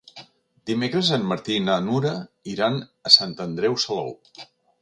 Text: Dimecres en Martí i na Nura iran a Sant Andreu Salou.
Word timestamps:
Dimecres 0.69 1.11
en 1.17 1.27
Martí 1.33 1.53
i 1.57 1.61
na 1.67 1.75
Nura 1.89 2.13
iran 2.55 2.81
a 3.11 3.15
Sant 3.19 3.37
Andreu 3.49 3.81
Salou. 3.85 4.15